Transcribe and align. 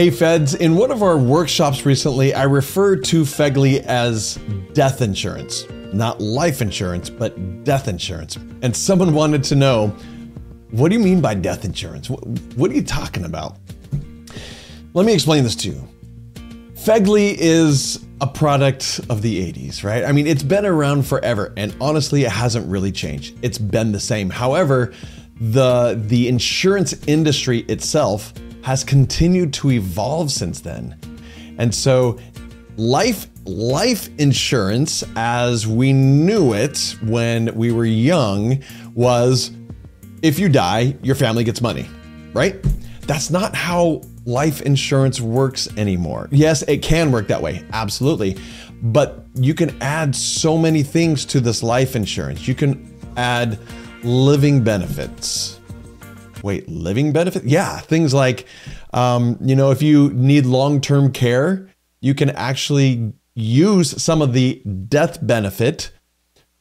Hey 0.00 0.08
feds, 0.08 0.54
in 0.54 0.76
one 0.76 0.90
of 0.90 1.02
our 1.02 1.18
workshops 1.18 1.84
recently, 1.84 2.32
I 2.32 2.44
referred 2.44 3.04
to 3.04 3.20
FEGLI 3.20 3.80
as 3.80 4.36
death 4.72 5.02
insurance. 5.02 5.68
Not 5.92 6.22
life 6.22 6.62
insurance, 6.62 7.10
but 7.10 7.64
death 7.64 7.86
insurance. 7.86 8.38
And 8.62 8.74
someone 8.74 9.12
wanted 9.12 9.44
to 9.44 9.56
know, 9.56 9.88
what 10.70 10.88
do 10.88 10.96
you 10.96 11.04
mean 11.04 11.20
by 11.20 11.34
death 11.34 11.66
insurance? 11.66 12.08
What, 12.08 12.70
are 12.70 12.74
you 12.74 12.82
talking 12.82 13.26
about? 13.26 13.58
Let 14.94 15.04
me 15.04 15.12
explain 15.12 15.44
this 15.44 15.54
to 15.56 15.68
you. 15.68 15.86
FEGLI 16.76 17.36
is 17.38 18.02
a 18.22 18.26
product 18.26 19.00
of 19.10 19.20
the 19.20 19.52
80s, 19.52 19.84
right? 19.84 20.02
I 20.02 20.12
mean, 20.12 20.26
it's 20.26 20.42
been 20.42 20.64
around 20.64 21.06
forever, 21.06 21.52
and 21.58 21.76
honestly, 21.78 22.24
it 22.24 22.32
hasn't 22.32 22.66
really 22.66 22.90
changed. 22.90 23.36
It's 23.42 23.58
been 23.58 23.92
the 23.92 24.00
same. 24.00 24.30
However, 24.30 24.94
the 25.42 26.02
the 26.06 26.26
insurance 26.26 26.94
industry 27.06 27.58
itself 27.60 28.32
has 28.62 28.84
continued 28.84 29.52
to 29.54 29.70
evolve 29.70 30.30
since 30.30 30.60
then. 30.60 30.98
And 31.58 31.74
so 31.74 32.18
life 32.76 33.28
life 33.44 34.08
insurance 34.18 35.02
as 35.16 35.66
we 35.66 35.92
knew 35.92 36.52
it 36.52 36.96
when 37.02 37.54
we 37.54 37.72
were 37.72 37.84
young 37.84 38.62
was 38.94 39.50
if 40.22 40.38
you 40.38 40.48
die, 40.48 40.96
your 41.02 41.14
family 41.14 41.44
gets 41.44 41.60
money, 41.60 41.86
right? 42.32 42.56
That's 43.02 43.30
not 43.30 43.54
how 43.54 44.02
life 44.24 44.62
insurance 44.62 45.20
works 45.20 45.68
anymore. 45.76 46.28
Yes, 46.30 46.62
it 46.62 46.78
can 46.78 47.10
work 47.10 47.28
that 47.28 47.40
way, 47.42 47.64
absolutely. 47.72 48.36
But 48.82 49.26
you 49.34 49.54
can 49.54 49.80
add 49.82 50.14
so 50.14 50.56
many 50.56 50.82
things 50.82 51.24
to 51.26 51.40
this 51.40 51.62
life 51.62 51.96
insurance. 51.96 52.46
You 52.46 52.54
can 52.54 52.98
add 53.16 53.58
living 54.02 54.62
benefits 54.62 55.59
Wait, 56.42 56.68
living 56.68 57.12
benefit? 57.12 57.44
Yeah, 57.44 57.78
things 57.80 58.14
like, 58.14 58.46
um, 58.92 59.38
you 59.40 59.54
know, 59.54 59.70
if 59.70 59.82
you 59.82 60.10
need 60.10 60.46
long 60.46 60.80
term 60.80 61.12
care, 61.12 61.68
you 62.00 62.14
can 62.14 62.30
actually 62.30 63.12
use 63.34 64.02
some 64.02 64.22
of 64.22 64.32
the 64.32 64.62
death 64.88 65.18
benefit 65.24 65.92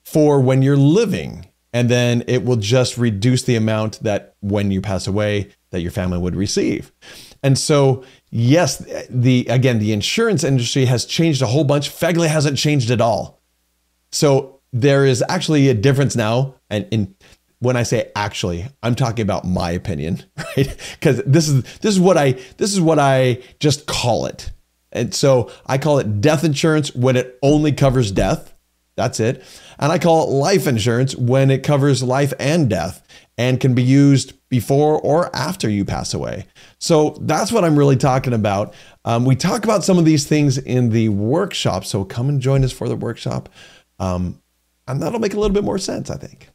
for 0.04 0.40
when 0.40 0.62
you're 0.62 0.78
living. 0.78 1.46
And 1.72 1.90
then 1.90 2.24
it 2.28 2.44
will 2.44 2.56
just 2.56 2.98
reduce 2.98 3.44
the 3.44 3.56
amount 3.56 4.02
that 4.02 4.36
when 4.40 4.72
you 4.72 4.82
pass 4.82 5.06
away 5.06 5.50
that 5.70 5.82
your 5.82 5.92
family 5.92 6.18
would 6.18 6.36
receive. 6.36 6.92
And 7.44 7.58
so, 7.58 8.04
yes, 8.32 8.78
the 9.10 9.46
again, 9.50 9.80
the 9.80 9.94
insurance 9.94 10.44
industry 10.44 10.86
has 10.86 11.06
changed 11.06 11.42
a 11.42 11.48
whole 11.48 11.64
bunch. 11.64 11.90
FEGLI 11.90 12.28
hasn't 12.28 12.58
changed 12.58 12.90
at 12.92 13.02
all. 13.02 13.40
So 14.12 14.60
there 14.74 15.06
is 15.06 15.24
actually 15.30 15.70
a 15.70 15.74
difference 15.74 16.16
now, 16.16 16.56
and 16.70 16.88
in 16.92 17.16
when 17.60 17.76
I 17.76 17.84
say 17.84 18.12
actually, 18.16 18.66
I'm 18.82 18.96
talking 18.96 19.24
about 19.24 19.46
my 19.46 19.72
opinion, 19.72 20.24
right? 20.38 20.76
Because 20.94 21.22
this 21.26 21.48
is 21.48 21.64
this 21.80 21.94
is 21.94 22.00
what 22.00 22.18
I 22.18 22.34
this 22.58 22.74
is 22.74 22.82
what 22.82 23.00
I 23.00 23.42
just 23.60 23.86
call 23.86 24.26
it. 24.26 24.52
And 24.92 25.14
so 25.14 25.52
I 25.66 25.78
call 25.78 26.00
it 26.00 26.22
death 26.22 26.44
insurance 26.44 26.96
when 26.96 27.16
it 27.16 27.38
only 27.44 27.72
covers 27.72 28.12
death. 28.12 28.54
That's 28.96 29.20
it. 29.20 29.44
And 29.78 29.92
I 29.92 30.00
call 30.00 30.24
it 30.24 30.32
life 30.34 30.68
insurance 30.68 31.16
when 31.16 31.52
it 31.52 31.64
covers 31.64 32.02
life 32.02 32.34
and 32.40 32.70
death 32.70 33.06
and 33.38 33.60
can 33.60 33.74
be 33.74 33.84
used 33.84 34.34
before 34.50 35.00
or 35.00 35.34
after 35.34 35.70
you 35.70 35.86
pass 35.86 36.14
away. 36.14 36.48
So 36.80 37.18
that's 37.22 37.52
what 37.52 37.64
I'm 37.64 37.78
really 37.78 37.96
talking 37.96 38.34
about. 38.34 38.74
Um, 39.06 39.24
we 39.24 39.36
talk 39.36 39.64
about 39.64 39.86
some 39.86 39.98
of 39.98 40.06
these 40.06 40.28
things 40.28 40.58
in 40.58 40.90
the 40.90 41.10
workshop. 41.10 41.86
So 41.86 42.04
come 42.04 42.28
and 42.28 42.42
join 42.42 42.66
us 42.66 42.74
for 42.74 42.90
the 42.90 42.96
workshop. 42.98 43.48
Um, 44.00 44.42
and 44.88 45.02
that'll 45.02 45.20
make 45.20 45.34
a 45.34 45.40
little 45.40 45.54
bit 45.54 45.64
more 45.64 45.78
sense, 45.78 46.10
I 46.10 46.18
think. 46.18 46.50